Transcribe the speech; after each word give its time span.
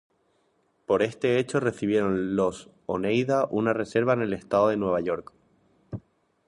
Por 0.87 1.03
este 1.03 1.37
hecho 1.37 1.59
recibieron 1.59 2.35
los 2.35 2.71
oneida 2.87 3.45
una 3.51 3.71
reserva 3.71 4.13
en 4.13 4.23
el 4.23 4.33
estado 4.33 4.69
de 4.69 4.77
Nueva 4.77 4.99
York. 4.99 5.31